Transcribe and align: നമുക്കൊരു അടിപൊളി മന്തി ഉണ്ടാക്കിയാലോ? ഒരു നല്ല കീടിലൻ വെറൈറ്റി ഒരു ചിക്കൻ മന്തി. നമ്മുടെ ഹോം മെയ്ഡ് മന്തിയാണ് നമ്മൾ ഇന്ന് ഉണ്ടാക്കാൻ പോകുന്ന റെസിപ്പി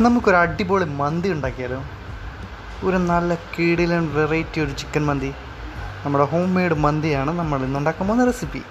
നമുക്കൊരു 0.00 0.36
അടിപൊളി 0.36 0.84
മന്തി 0.84 1.28
ഉണ്ടാക്കിയാലോ? 1.28 1.78
ഒരു 2.84 2.96
നല്ല 2.96 3.34
കീടിലൻ 3.34 4.04
വെറൈറ്റി 4.14 4.60
ഒരു 4.60 4.70
ചിക്കൻ 4.70 5.06
മന്തി. 5.06 5.30
നമ്മുടെ 6.04 6.24
ഹോം 6.24 6.54
മെയ്ഡ് 6.54 6.72
മന്തിയാണ് 6.74 7.30
നമ്മൾ 7.38 7.64
ഇന്ന് 7.64 7.78
ഉണ്ടാക്കാൻ 7.78 8.06
പോകുന്ന 8.08 8.24
റെസിപ്പി 8.24 8.62